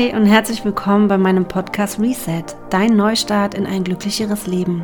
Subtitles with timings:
[0.00, 4.82] Hi und herzlich willkommen bei meinem Podcast Reset, dein Neustart in ein glücklicheres Leben.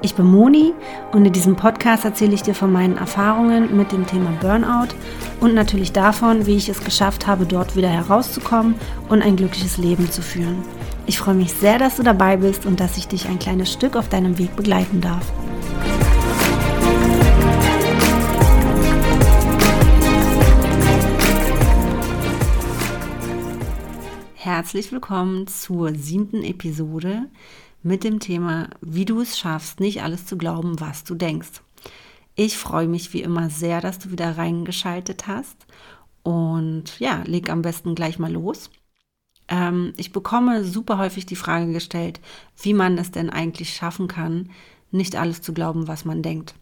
[0.00, 0.74] Ich bin Moni
[1.12, 4.96] und in diesem Podcast erzähle ich dir von meinen Erfahrungen mit dem Thema Burnout
[5.38, 8.74] und natürlich davon, wie ich es geschafft habe, dort wieder herauszukommen
[9.08, 10.64] und ein glückliches Leben zu führen.
[11.06, 13.94] Ich freue mich sehr, dass du dabei bist und dass ich dich ein kleines Stück
[13.94, 15.24] auf deinem Weg begleiten darf.
[24.44, 27.28] Herzlich willkommen zur siebten Episode
[27.84, 31.62] mit dem Thema, wie du es schaffst, nicht alles zu glauben, was du denkst.
[32.34, 35.64] Ich freue mich wie immer sehr, dass du wieder reingeschaltet hast
[36.24, 38.68] und ja, leg am besten gleich mal los.
[39.46, 42.20] Ähm, ich bekomme super häufig die Frage gestellt,
[42.60, 44.50] wie man es denn eigentlich schaffen kann,
[44.90, 46.56] nicht alles zu glauben, was man denkt.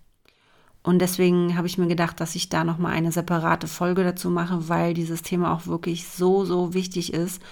[0.83, 4.69] Und deswegen habe ich mir gedacht, dass ich da nochmal eine separate Folge dazu mache,
[4.69, 7.43] weil dieses Thema auch wirklich so, so wichtig ist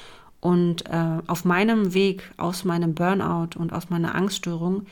[0.41, 4.87] und äh, auf meinem Weg aus meinem Burnout und aus meiner Angststörung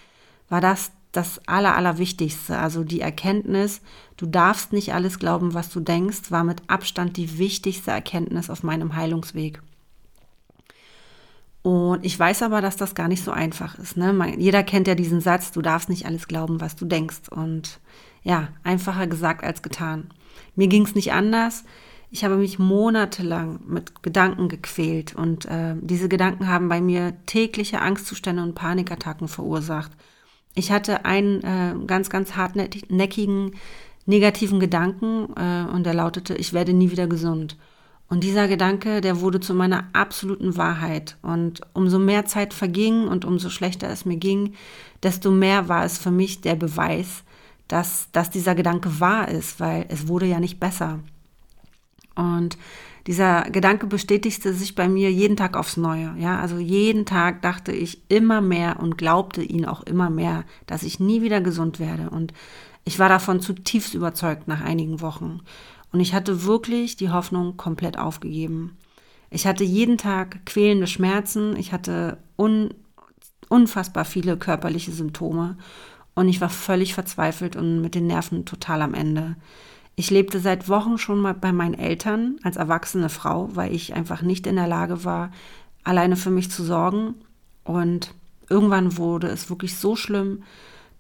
[0.49, 2.59] war das das Aller, Allerwichtigste.
[2.59, 3.81] Also die Erkenntnis,
[4.17, 8.63] du darfst nicht alles glauben, was du denkst, war mit Abstand die wichtigste Erkenntnis auf
[8.63, 9.63] meinem Heilungsweg.
[11.63, 13.97] Und ich weiß aber, dass das gar nicht so einfach ist.
[13.97, 14.35] Ne?
[14.39, 17.29] jeder kennt ja diesen Satz, du darfst nicht alles glauben, was du denkst.
[17.31, 17.81] Und
[18.27, 20.09] ja, einfacher gesagt als getan.
[20.57, 21.65] Mir ging es nicht anders.
[22.11, 27.81] Ich habe mich monatelang mit Gedanken gequält und äh, diese Gedanken haben bei mir tägliche
[27.81, 29.93] Angstzustände und Panikattacken verursacht.
[30.57, 33.53] Ich hatte einen äh, ganz, ganz hartnäckigen
[34.07, 37.57] negativen Gedanken äh, und der lautete, ich werde nie wieder gesund.
[38.09, 41.17] Und dieser Gedanke, der wurde zu meiner absoluten Wahrheit.
[41.23, 44.55] Und umso mehr Zeit verging und umso schlechter es mir ging,
[45.03, 47.25] desto mehr war es für mich der Beweis,
[47.69, 51.01] dass, dass dieser Gedanke wahr ist, weil es wurde ja nicht besser.
[52.15, 52.57] Und
[53.07, 56.15] dieser Gedanke bestätigte sich bei mir jeden Tag aufs Neue.
[56.19, 60.83] Ja, also jeden Tag dachte ich immer mehr und glaubte ihn auch immer mehr, dass
[60.83, 62.11] ich nie wieder gesund werde.
[62.11, 62.33] Und
[62.85, 65.41] ich war davon zutiefst überzeugt nach einigen Wochen.
[65.93, 68.77] Und ich hatte wirklich die Hoffnung komplett aufgegeben.
[69.31, 71.57] Ich hatte jeden Tag quälende Schmerzen.
[71.57, 72.75] Ich hatte un
[73.49, 75.57] unfassbar viele körperliche Symptome.
[76.17, 79.37] Und ich war völlig verzweifelt und mit den Nerven total am Ende.
[79.97, 84.23] Ich lebte seit Wochen schon mal bei meinen Eltern als erwachsene Frau, weil ich einfach
[84.23, 85.31] nicht in der Lage war,
[85.85, 87.15] alleine für mich zu sorgen.
[87.65, 88.15] Und
[88.49, 90.43] irgendwann wurde es wirklich so schlimm,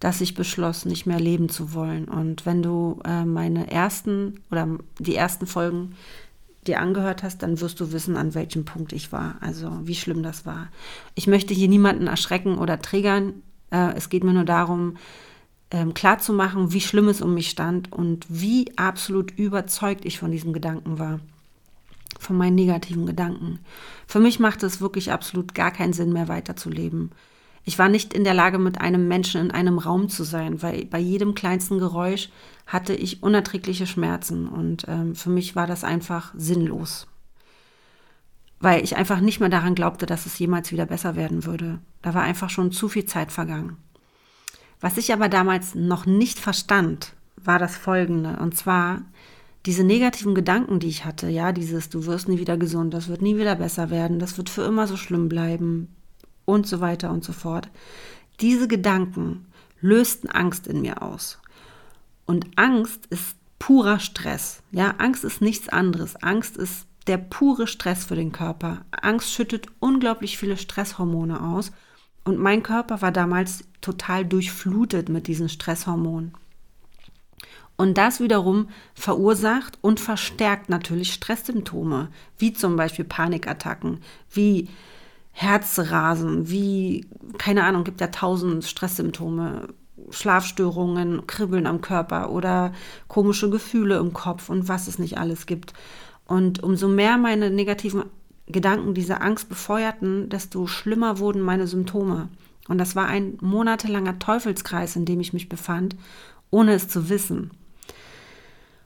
[0.00, 2.04] dass ich beschloss, nicht mehr leben zu wollen.
[2.04, 4.68] Und wenn du äh, meine ersten oder
[4.98, 5.94] die ersten Folgen
[6.66, 9.36] dir angehört hast, dann wirst du wissen, an welchem Punkt ich war.
[9.40, 10.68] Also wie schlimm das war.
[11.14, 13.42] Ich möchte hier niemanden erschrecken oder triggern.
[13.70, 14.96] Äh, es geht mir nur darum,
[15.70, 20.52] ähm, klarzumachen, wie schlimm es um mich stand und wie absolut überzeugt ich von diesem
[20.52, 21.20] Gedanken war.
[22.18, 23.58] Von meinen negativen Gedanken.
[24.06, 27.10] Für mich machte es wirklich absolut gar keinen Sinn mehr weiterzuleben.
[27.64, 30.84] Ich war nicht in der Lage, mit einem Menschen in einem Raum zu sein, weil
[30.84, 32.30] bei jedem kleinsten Geräusch
[32.64, 37.08] hatte ich unerträgliche Schmerzen und ähm, für mich war das einfach sinnlos.
[38.58, 41.78] Weil ich einfach nicht mehr daran glaubte, dass es jemals wieder besser werden würde.
[42.02, 43.76] Da war einfach schon zu viel Zeit vergangen.
[44.80, 48.38] Was ich aber damals noch nicht verstand, war das folgende.
[48.40, 49.02] Und zwar
[49.66, 53.20] diese negativen Gedanken, die ich hatte, ja, dieses, du wirst nie wieder gesund, das wird
[53.20, 55.94] nie wieder besser werden, das wird für immer so schlimm bleiben
[56.44, 57.68] und so weiter und so fort.
[58.40, 59.46] Diese Gedanken
[59.80, 61.38] lösten Angst in mir aus.
[62.26, 64.62] Und Angst ist purer Stress.
[64.70, 66.16] Ja, Angst ist nichts anderes.
[66.22, 68.84] Angst ist der pure Stress für den Körper.
[68.90, 71.72] Angst schüttet unglaublich viele Stresshormone aus
[72.24, 76.34] und mein Körper war damals total durchflutet mit diesen Stresshormonen.
[77.76, 82.08] Und das wiederum verursacht und verstärkt natürlich Stresssymptome,
[82.38, 84.00] wie zum Beispiel Panikattacken,
[84.30, 84.68] wie
[85.32, 87.06] Herzrasen, wie,
[87.36, 89.68] keine Ahnung, gibt ja tausend Stresssymptome,
[90.10, 92.72] Schlafstörungen, Kribbeln am Körper oder
[93.08, 95.74] komische Gefühle im Kopf und was es nicht alles gibt.
[96.26, 98.04] Und umso mehr meine negativen
[98.46, 102.28] Gedanken diese Angst befeuerten, desto schlimmer wurden meine Symptome.
[102.68, 105.96] Und das war ein monatelanger Teufelskreis, in dem ich mich befand,
[106.50, 107.50] ohne es zu wissen.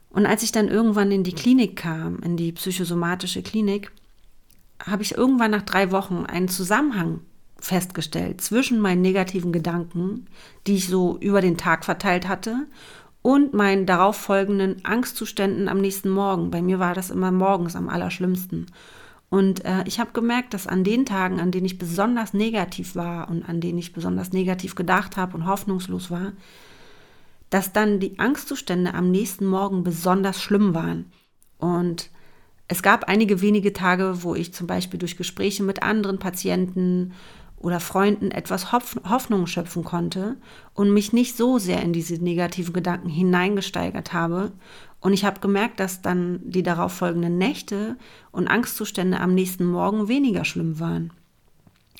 [0.09, 3.91] Und als ich dann irgendwann in die Klinik kam, in die psychosomatische Klinik,
[4.85, 7.21] habe ich irgendwann nach drei Wochen einen Zusammenhang
[7.59, 10.25] festgestellt zwischen meinen negativen Gedanken,
[10.65, 12.65] die ich so über den Tag verteilt hatte,
[13.21, 16.51] und meinen darauffolgenden Angstzuständen am nächsten Morgen.
[16.51, 18.67] Bei mir war das immer morgens am allerschlimmsten.
[19.29, 23.29] Und äh, ich habe gemerkt, dass an den Tagen, an denen ich besonders negativ war
[23.29, 26.33] und an denen ich besonders negativ gedacht habe und hoffnungslos war,
[27.49, 31.11] dass dann die Angstzustände am nächsten Morgen besonders schlimm waren.
[31.59, 32.09] Und
[32.67, 37.13] es gab einige wenige Tage, wo ich zum Beispiel durch Gespräche mit anderen Patienten
[37.61, 40.37] oder Freunden etwas Hoffnung schöpfen konnte
[40.73, 44.51] und mich nicht so sehr in diese negativen Gedanken hineingesteigert habe.
[44.99, 47.97] Und ich habe gemerkt, dass dann die darauffolgenden Nächte
[48.31, 51.13] und Angstzustände am nächsten Morgen weniger schlimm waren.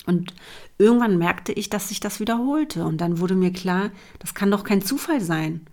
[0.06, 0.34] Und
[0.78, 2.84] irgendwann merkte ich, dass sich das wiederholte.
[2.84, 5.66] Und dann wurde mir klar, das kann doch kein Zufall sein.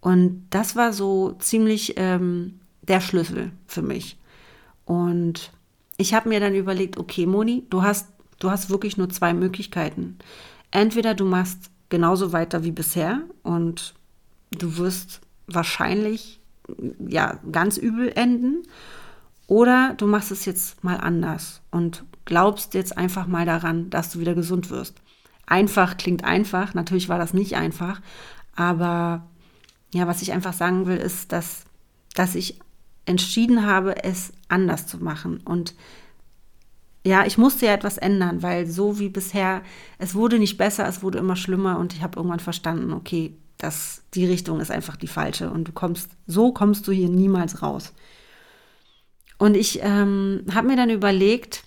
[0.00, 4.18] Und das war so ziemlich ähm, der Schlüssel für mich.
[4.84, 5.52] Und
[5.96, 8.11] ich habe mir dann überlegt, okay, Moni, du hast
[8.42, 10.18] Du hast wirklich nur zwei Möglichkeiten.
[10.72, 13.94] Entweder du machst genauso weiter wie bisher und
[14.50, 16.40] du wirst wahrscheinlich
[17.06, 18.64] ja ganz übel enden
[19.46, 24.18] oder du machst es jetzt mal anders und glaubst jetzt einfach mal daran, dass du
[24.18, 25.00] wieder gesund wirst.
[25.46, 28.00] Einfach klingt einfach, natürlich war das nicht einfach,
[28.56, 29.24] aber
[29.94, 31.64] ja, was ich einfach sagen will, ist, dass,
[32.14, 32.58] dass ich
[33.06, 35.76] entschieden habe, es anders zu machen und
[37.04, 39.62] ja, ich musste ja etwas ändern, weil so wie bisher,
[39.98, 44.02] es wurde nicht besser, es wurde immer schlimmer und ich habe irgendwann verstanden, okay, dass
[44.14, 47.92] die Richtung ist einfach die falsche und du kommst, so kommst du hier niemals raus.
[49.38, 51.64] Und ich ähm, habe mir dann überlegt,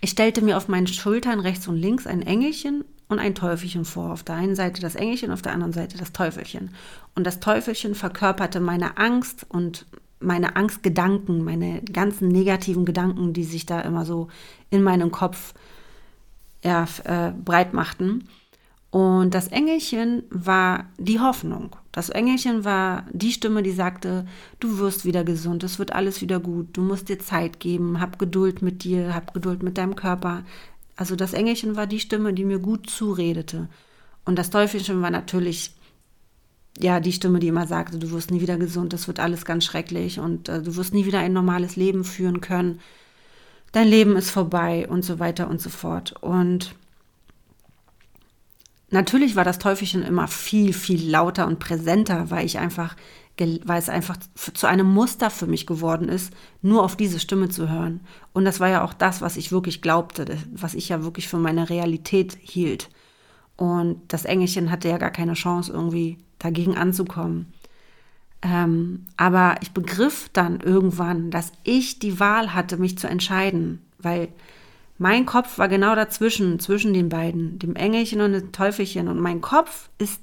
[0.00, 4.12] ich stellte mir auf meinen Schultern rechts und links ein Engelchen und ein Teufelchen vor.
[4.12, 6.74] Auf der einen Seite das Engelchen, auf der anderen Seite das Teufelchen.
[7.14, 9.86] Und das Teufelchen verkörperte meine Angst und
[10.20, 14.28] meine Angstgedanken, meine ganzen negativen Gedanken, die sich da immer so
[14.70, 15.54] in meinem Kopf
[16.62, 18.28] ja, äh, breit machten.
[18.90, 21.76] Und das Engelchen war die Hoffnung.
[21.92, 24.26] Das Engelchen war die Stimme, die sagte,
[24.60, 28.18] du wirst wieder gesund, es wird alles wieder gut, du musst dir Zeit geben, hab
[28.18, 30.44] Geduld mit dir, hab Geduld mit deinem Körper.
[30.96, 33.68] Also das Engelchen war die Stimme, die mir gut zuredete.
[34.24, 35.74] Und das Teufelchen war natürlich
[36.80, 39.64] ja, die Stimme, die immer sagte, du wirst nie wieder gesund, das wird alles ganz
[39.64, 42.80] schrecklich und äh, du wirst nie wieder ein normales Leben führen können.
[43.72, 46.14] Dein Leben ist vorbei und so weiter und so fort.
[46.20, 46.74] Und
[48.90, 52.96] natürlich war das Teufelchen immer viel, viel lauter und präsenter, weil ich einfach,
[53.36, 54.16] weil es einfach
[54.54, 56.32] zu einem Muster für mich geworden ist,
[56.62, 58.00] nur auf diese Stimme zu hören.
[58.32, 61.38] Und das war ja auch das, was ich wirklich glaubte, was ich ja wirklich für
[61.38, 62.88] meine Realität hielt.
[63.56, 67.52] Und das Engelchen hatte ja gar keine Chance, irgendwie dagegen anzukommen.
[68.42, 74.28] Ähm, aber ich begriff dann irgendwann, dass ich die Wahl hatte, mich zu entscheiden, weil
[74.96, 79.08] mein Kopf war genau dazwischen, zwischen den beiden, dem Engelchen und dem Teufelchen.
[79.08, 80.20] Und mein Kopf ist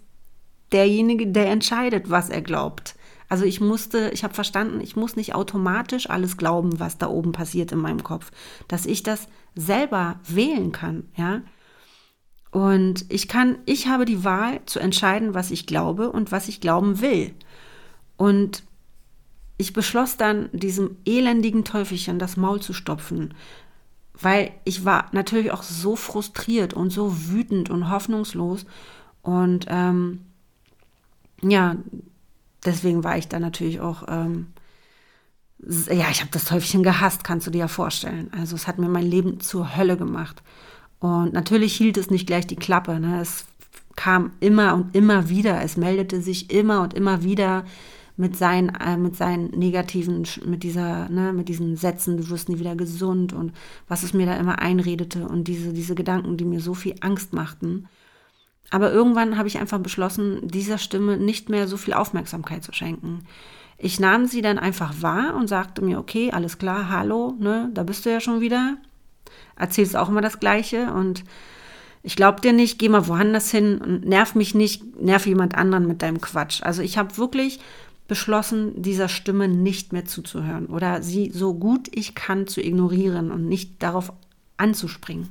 [0.71, 2.95] derjenige, der entscheidet, was er glaubt.
[3.27, 7.31] Also ich musste, ich habe verstanden, ich muss nicht automatisch alles glauben, was da oben
[7.31, 8.31] passiert in meinem Kopf,
[8.67, 11.41] dass ich das selber wählen kann, ja.
[12.55, 16.61] Und ich kann, ich habe die Wahl zu entscheiden, was ich glaube und was ich
[16.61, 17.33] glauben will.
[18.15, 18.63] Und
[19.57, 23.33] ich beschloss dann, diesem elendigen Teufelchen das Maul zu stopfen,
[24.13, 28.65] weil ich war natürlich auch so frustriert und so wütend und hoffnungslos.
[29.21, 30.21] Und ähm,
[31.41, 31.75] ja,
[32.63, 34.53] deswegen war ich dann natürlich auch, ähm,
[35.59, 38.31] ja, ich habe das Teufelchen gehasst, kannst du dir ja vorstellen.
[38.31, 40.41] Also es hat mir mein Leben zur Hölle gemacht.
[40.99, 42.99] Und natürlich hielt es nicht gleich die Klappe.
[42.99, 43.21] Ne?
[43.21, 43.45] Es
[43.95, 45.61] kam immer und immer wieder.
[45.61, 47.65] Es meldete sich immer und immer wieder
[48.17, 52.59] mit seinen, äh, mit seinen negativen, mit dieser, ne, mit diesen Sätzen, du wirst nie
[52.59, 53.51] wieder gesund und
[53.87, 57.33] was es mir da immer einredete und diese, diese Gedanken, die mir so viel Angst
[57.33, 57.87] machten.
[58.69, 63.25] Aber irgendwann habe ich einfach beschlossen, dieser Stimme nicht mehr so viel Aufmerksamkeit zu schenken.
[63.77, 67.83] Ich nahm sie dann einfach wahr und sagte mir, okay, alles klar, hallo, ne, da
[67.83, 68.77] bist du ja schon wieder
[69.55, 71.23] erzählst auch immer das Gleiche und
[72.03, 75.87] ich glaub dir nicht, geh mal woanders hin und nerv mich nicht, nerv jemand anderen
[75.87, 76.61] mit deinem Quatsch.
[76.61, 77.59] Also ich habe wirklich
[78.07, 83.47] beschlossen, dieser Stimme nicht mehr zuzuhören oder sie so gut ich kann zu ignorieren und
[83.47, 84.13] nicht darauf
[84.57, 85.29] anzuspringen.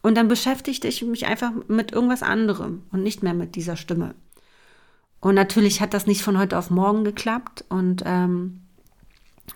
[0.00, 4.14] Und dann beschäftigte ich mich einfach mit irgendwas anderem und nicht mehr mit dieser Stimme.
[5.20, 8.60] Und natürlich hat das nicht von heute auf morgen geklappt und ähm,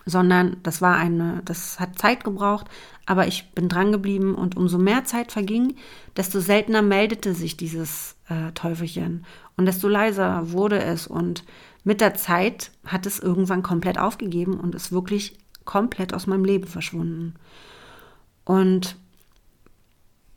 [0.07, 2.67] sondern das war eine, das hat Zeit gebraucht,
[3.07, 5.77] aber ich bin dran geblieben und umso mehr Zeit verging,
[6.17, 9.25] desto seltener meldete sich dieses äh, Teufelchen
[9.57, 11.45] und desto leiser wurde es und
[11.83, 16.67] mit der Zeit hat es irgendwann komplett aufgegeben und ist wirklich komplett aus meinem Leben
[16.67, 17.35] verschwunden.
[18.45, 18.97] Und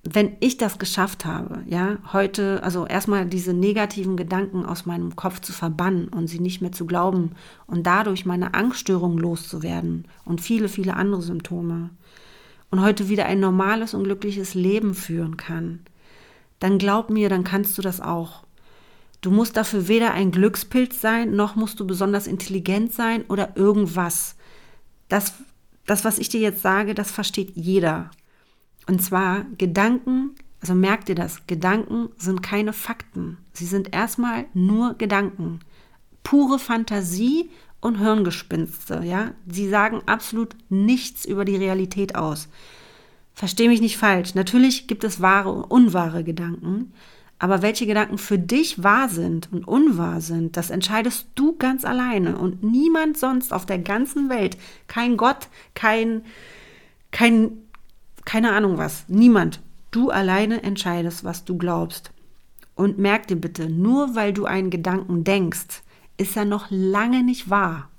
[0.03, 5.39] wenn ich das geschafft habe, ja, heute, also erstmal diese negativen Gedanken aus meinem Kopf
[5.39, 7.31] zu verbannen und sie nicht mehr zu glauben
[7.67, 11.89] und dadurch meine Angststörung loszuwerden und viele, viele andere Symptome
[12.69, 15.79] und heute wieder ein normales und glückliches Leben führen kann,
[16.59, 18.43] dann glaub mir, dann kannst du das auch.
[19.21, 24.35] Du musst dafür weder ein Glückspilz sein, noch musst du besonders intelligent sein oder irgendwas.
[25.07, 25.33] das,
[25.85, 28.11] das, was ich dir jetzt sage, das versteht jeder.
[28.87, 33.37] Und zwar Gedanken, also merkt ihr das, Gedanken sind keine Fakten.
[33.53, 35.59] Sie sind erstmal nur Gedanken.
[36.23, 37.49] Pure Fantasie
[37.81, 39.31] und Hirngespinste, ja.
[39.45, 42.47] Sie sagen absolut nichts über die Realität aus.
[43.33, 44.35] Versteh mich nicht falsch.
[44.35, 46.93] Natürlich gibt es wahre und unwahre Gedanken.
[47.39, 52.37] Aber welche Gedanken für dich wahr sind und unwahr sind, das entscheidest du ganz alleine
[52.37, 54.55] und niemand sonst auf der ganzen Welt.
[54.87, 56.23] Kein Gott, kein,
[57.11, 57.57] kein,
[58.25, 59.05] keine Ahnung was.
[59.07, 59.61] Niemand.
[59.91, 62.11] Du alleine entscheidest, was du glaubst.
[62.75, 65.83] Und merk dir bitte, nur weil du einen Gedanken denkst,
[66.17, 67.89] ist er noch lange nicht wahr.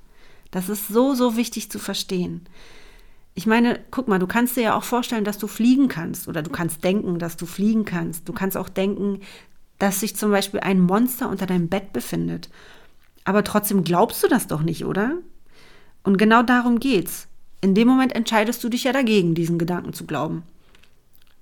[0.51, 2.43] Das ist so, so wichtig zu verstehen.
[3.35, 6.43] Ich meine, guck mal, du kannst dir ja auch vorstellen, dass du fliegen kannst oder
[6.43, 8.29] du kannst denken, dass du fliegen kannst.
[8.29, 9.21] Du kannst auch denken,
[9.79, 12.49] dass sich zum Beispiel ein Monster unter deinem Bett befindet.
[13.25, 15.19] Aber trotzdem glaubst du das doch nicht, oder?
[16.05, 17.27] Und genau darum geht's.
[17.65, 20.43] In dem Moment entscheidest du dich ja dagegen, diesen Gedanken zu glauben.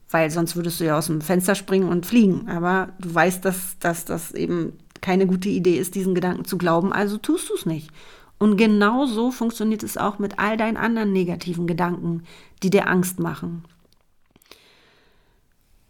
[0.09, 2.49] Weil sonst würdest du ja aus dem Fenster springen und fliegen.
[2.49, 6.93] Aber du weißt, dass, dass das eben keine gute Idee ist, diesen Gedanken zu glauben,
[6.93, 7.91] also tust du es nicht.
[8.38, 12.23] Und genau so funktioniert es auch mit all deinen anderen negativen Gedanken,
[12.62, 13.64] die dir Angst machen.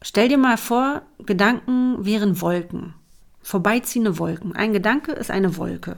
[0.01, 2.95] Stell dir mal vor, Gedanken wären Wolken,
[3.43, 4.57] vorbeiziehende Wolken.
[4.57, 5.97] Ein Gedanke ist eine Wolke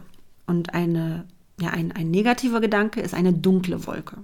[0.48, 1.24] und eine,
[1.60, 4.18] ja, ein, ein negativer Gedanke ist eine dunkle Wolke.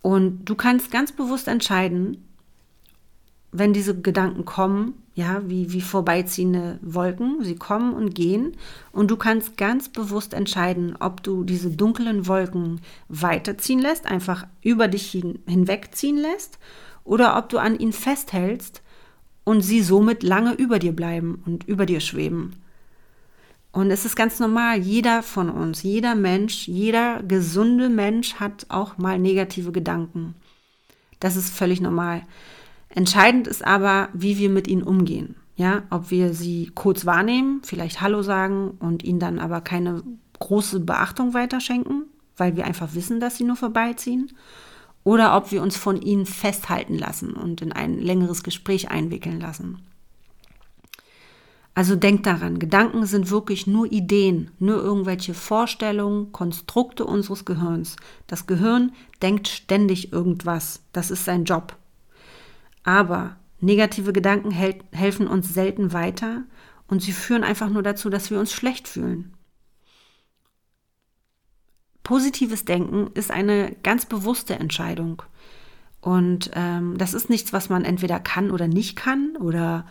[0.00, 2.24] Und du kannst ganz bewusst entscheiden,
[3.52, 8.56] wenn diese Gedanken kommen, ja, wie, wie vorbeiziehende Wolken, sie kommen und gehen
[8.92, 14.88] und du kannst ganz bewusst entscheiden, ob du diese dunklen Wolken weiterziehen lässt, einfach über
[14.88, 16.58] dich hin, hinwegziehen lässt
[17.04, 18.80] oder ob du an ihnen festhältst
[19.44, 22.54] und sie somit lange über dir bleiben und über dir schweben.
[23.72, 28.98] Und es ist ganz normal, jeder von uns, jeder Mensch, jeder gesunde Mensch hat auch
[28.98, 30.34] mal negative Gedanken.
[31.20, 32.22] Das ist völlig normal.
[32.90, 35.36] Entscheidend ist aber, wie wir mit ihnen umgehen.
[35.56, 40.02] Ja, ob wir sie kurz wahrnehmen, vielleicht Hallo sagen und ihnen dann aber keine
[40.38, 44.32] große Beachtung weiterschenken, weil wir einfach wissen, dass sie nur vorbeiziehen.
[45.04, 49.78] Oder ob wir uns von ihnen festhalten lassen und in ein längeres Gespräch einwickeln lassen.
[51.74, 57.96] Also denkt daran, Gedanken sind wirklich nur Ideen, nur irgendwelche Vorstellungen, Konstrukte unseres Gehirns.
[58.26, 60.82] Das Gehirn denkt ständig irgendwas.
[60.92, 61.76] Das ist sein Job.
[62.84, 66.42] Aber negative Gedanken hel helfen uns selten weiter
[66.88, 69.32] und sie führen einfach nur dazu, dass wir uns schlecht fühlen.
[72.02, 75.22] Positives Denken ist eine ganz bewusste Entscheidung.
[76.02, 79.86] Und ähm, das ist nichts, was man entweder kann oder nicht kann oder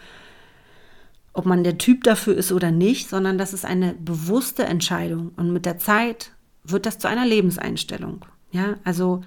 [1.34, 5.32] ob man der Typ dafür ist oder nicht, sondern das ist eine bewusste Entscheidung.
[5.38, 6.32] Und mit der Zeit
[6.64, 8.26] wird das zu einer Lebenseinstellung.
[8.52, 9.24] Ja, also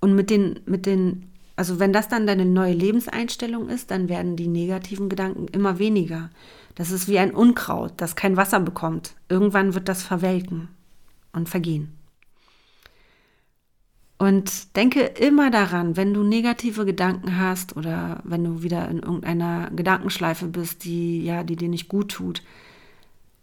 [0.00, 4.36] und mit den, mit den also wenn das dann deine neue Lebenseinstellung ist, dann werden
[4.36, 6.30] die negativen Gedanken immer weniger.
[6.76, 9.16] Das ist wie ein Unkraut, das kein Wasser bekommt.
[9.28, 10.68] Irgendwann wird das verwelken
[11.32, 11.97] und vergehen.
[14.18, 19.70] Und denke immer daran, wenn du negative Gedanken hast oder wenn du wieder in irgendeiner
[19.70, 22.42] Gedankenschleife bist, die ja, die dir nicht gut tut,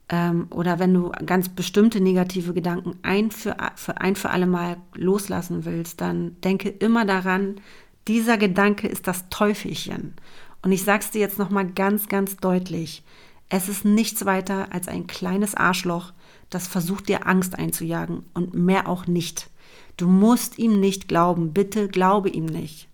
[0.09, 4.77] ähm, oder wenn du ganz bestimmte negative Gedanken ein für, für ein für alle Mal
[4.93, 7.61] loslassen willst, dann denke immer daran,
[8.07, 10.13] dieser Gedanke ist das Teufelchen.
[10.61, 13.03] Und ich sag's dir jetzt nochmal ganz, ganz deutlich.
[13.49, 16.13] Es ist nichts weiter als ein kleines Arschloch,
[16.49, 19.49] das versucht dir Angst einzujagen und mehr auch nicht.
[19.97, 21.53] Du musst ihm nicht glauben.
[21.53, 22.87] Bitte glaube ihm nicht.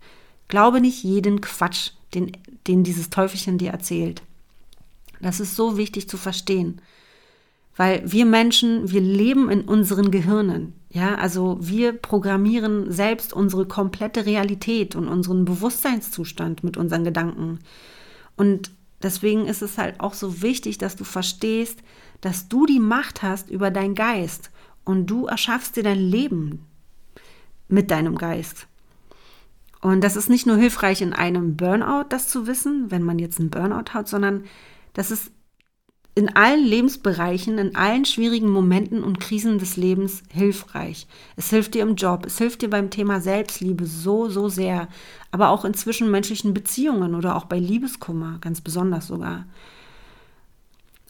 [0.48, 2.32] Glaube nicht jeden Quatsch, den,
[2.68, 4.22] den dieses Teufelchen dir erzählt.
[5.20, 6.82] Das ist so wichtig zu verstehen.
[7.76, 10.74] Weil wir Menschen, wir leben in unseren Gehirnen.
[10.90, 17.60] Ja, also wir programmieren selbst unsere komplette Realität und unseren Bewusstseinszustand mit unseren Gedanken.
[18.36, 21.80] Und deswegen ist es halt auch so wichtig, dass du verstehst,
[22.20, 24.52] dass du die Macht hast über deinen Geist
[24.84, 26.66] und du erschaffst dir dein Leben
[27.72, 28.68] mit deinem Geist.
[29.82, 33.40] Und das ist nicht nur hilfreich in einem Burnout, das zu wissen, wenn man jetzt
[33.40, 34.44] einen Burnout hat, sondern
[34.94, 35.32] das ist
[36.14, 41.08] in allen Lebensbereichen, in allen schwierigen Momenten und Krisen des Lebens hilfreich.
[41.38, 44.90] Es hilft dir im Job, es hilft dir beim Thema Selbstliebe so, so sehr,
[45.32, 49.46] aber auch in zwischenmenschlichen Beziehungen oder auch bei Liebeskummer, ganz besonders sogar.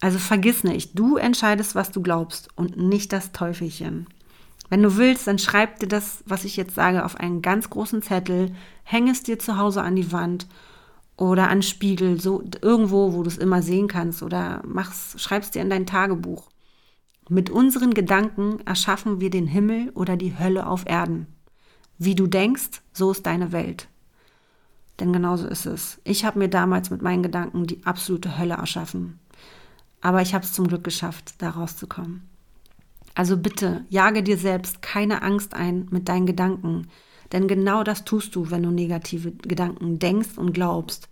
[0.02, 4.08] Also vergiss nicht, du entscheidest, was du glaubst und nicht das Teufelchen.
[4.72, 8.02] Wenn du willst, dann schreib dir das, was ich jetzt sage, auf einen ganz großen
[8.02, 10.48] Zettel, häng es dir zu Hause an die Wand
[11.18, 15.62] oder an Spiegel, so irgendwo, wo du es immer sehen kannst oder mach's, schreib's dir
[15.62, 16.50] in dein Tagebuch.
[17.28, 21.28] Mit unseren Gedanken erschaffen wir den Himmel oder die Hölle auf Erden.
[21.98, 23.90] Wie du denkst, so ist deine Welt.
[25.02, 26.00] Denn genauso ist es.
[26.06, 29.20] Ich habe mir damals mit meinen Gedanken die absolute Hölle erschaffen.
[30.00, 32.31] Aber ich habe es zum Glück geschafft, da rauszukommen.
[33.16, 36.88] Also bitte, jage dir selbst keine Angst ein mit deinen Gedanken.
[37.32, 41.10] Denn genau das tust du, wenn du negative Gedanken denkst und glaubst.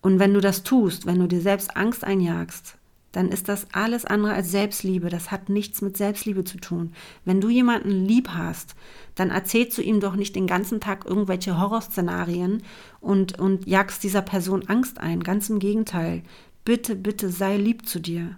[0.00, 2.76] Und wenn du das tust, wenn du dir selbst Angst einjagst,
[3.12, 5.08] dann ist das alles andere als Selbstliebe.
[5.08, 6.92] Das hat nichts mit Selbstliebe zu tun.
[7.24, 8.74] Wenn du jemanden lieb hast,
[9.14, 12.64] dann erzählst du ihm doch nicht den ganzen Tag irgendwelche Horrorszenarien
[13.00, 15.22] und, und jagst dieser Person Angst ein.
[15.22, 16.22] Ganz im Gegenteil.
[16.64, 18.36] Bitte, bitte sei lieb zu dir.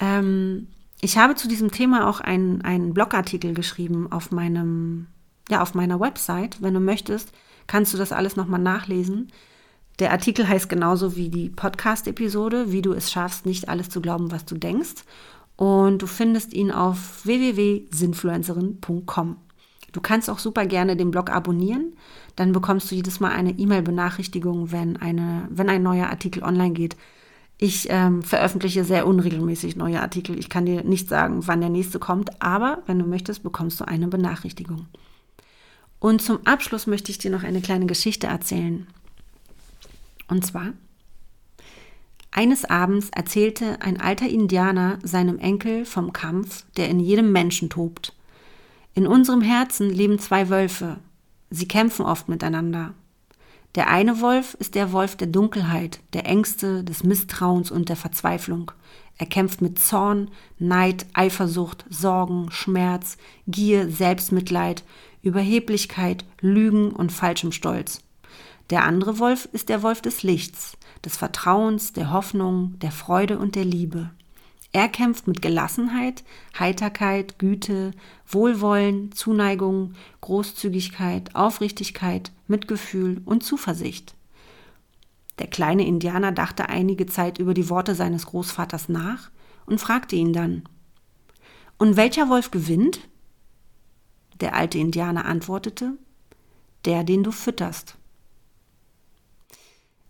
[0.00, 0.66] Ähm,
[1.00, 5.06] ich habe zu diesem Thema auch einen, einen Blogartikel geschrieben auf meinem,
[5.48, 6.60] ja, auf meiner Website.
[6.60, 7.32] Wenn du möchtest,
[7.66, 9.32] kannst du das alles nochmal nachlesen.
[9.98, 14.30] Der Artikel heißt genauso wie die Podcast-Episode, wie du es schaffst, nicht alles zu glauben,
[14.30, 15.02] was du denkst.
[15.56, 19.36] Und du findest ihn auf www.sinfluencerin.com.
[19.92, 21.94] Du kannst auch super gerne den Blog abonnieren.
[22.36, 26.96] Dann bekommst du jedes Mal eine E-Mail-Benachrichtigung, wenn, eine, wenn ein neuer Artikel online geht.
[27.62, 30.38] Ich ähm, veröffentliche sehr unregelmäßig neue Artikel.
[30.38, 33.86] Ich kann dir nicht sagen, wann der nächste kommt, aber wenn du möchtest, bekommst du
[33.86, 34.86] eine Benachrichtigung.
[35.98, 38.86] Und zum Abschluss möchte ich dir noch eine kleine Geschichte erzählen.
[40.26, 40.72] Und zwar,
[42.30, 48.14] eines Abends erzählte ein alter Indianer seinem Enkel vom Kampf, der in jedem Menschen tobt.
[48.94, 50.96] In unserem Herzen leben zwei Wölfe.
[51.50, 52.94] Sie kämpfen oft miteinander.
[53.76, 58.72] Der eine Wolf ist der Wolf der Dunkelheit, der Ängste, des Misstrauens und der Verzweiflung.
[59.16, 64.82] Er kämpft mit Zorn, Neid, Eifersucht, Sorgen, Schmerz, Gier, Selbstmitleid,
[65.22, 68.02] Überheblichkeit, Lügen und falschem Stolz.
[68.70, 73.54] Der andere Wolf ist der Wolf des Lichts, des Vertrauens, der Hoffnung, der Freude und
[73.54, 74.10] der Liebe.
[74.72, 76.22] Er kämpft mit Gelassenheit,
[76.58, 77.90] Heiterkeit, Güte,
[78.26, 84.14] Wohlwollen, Zuneigung, Großzügigkeit, Aufrichtigkeit, Mitgefühl und Zuversicht.
[85.40, 89.30] Der kleine Indianer dachte einige Zeit über die Worte seines Großvaters nach
[89.66, 90.64] und fragte ihn dann
[91.78, 93.00] Und welcher Wolf gewinnt?
[94.40, 95.94] Der alte Indianer antwortete
[96.84, 97.96] Der, den du fütterst.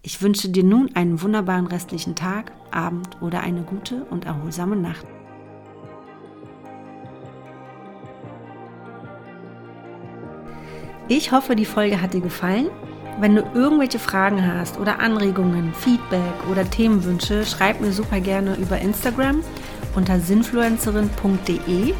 [0.02, 5.04] Ich wünsche dir nun einen wunderbaren restlichen Tag, Abend oder eine gute und erholsame Nacht.
[11.08, 12.68] Ich hoffe, die Folge hat dir gefallen.
[13.18, 18.78] Wenn du irgendwelche Fragen hast oder Anregungen, Feedback oder Themenwünsche, schreib mir super gerne über
[18.78, 19.42] Instagram
[19.94, 21.92] unter sinfluencerin.de.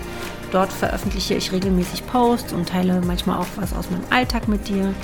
[0.53, 4.95] Dort veröffentliche ich regelmäßig Posts und teile manchmal auch was aus meinem Alltag mit dir.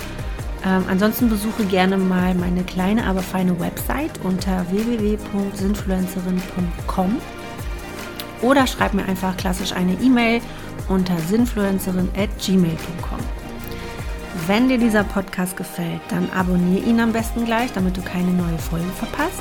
[0.64, 7.16] Ähm, ansonsten besuche gerne mal meine kleine, aber feine Website unter www.sinfluencerin.com
[8.42, 10.40] oder schreib mir einfach klassisch eine E-Mail
[10.88, 13.18] unter sinfluencerin.gmail.com.
[14.46, 18.58] Wenn dir dieser Podcast gefällt, dann abonniere ihn am besten gleich, damit du keine neue
[18.58, 19.40] Folge verpasst.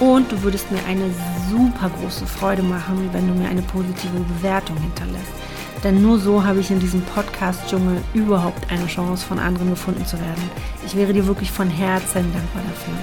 [0.00, 1.08] Und du würdest mir eine
[1.50, 5.43] super große Freude machen, wenn du mir eine positive Bewertung hinterlässt.
[5.84, 10.18] Denn nur so habe ich in diesem Podcast-Dschungel überhaupt eine Chance, von anderen gefunden zu
[10.18, 10.50] werden.
[10.86, 12.94] Ich wäre dir wirklich von Herzen dankbar dafür.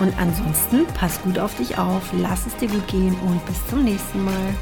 [0.00, 3.84] Und ansonsten pass gut auf dich auf, lass es dir gut gehen und bis zum
[3.84, 4.54] nächsten Mal.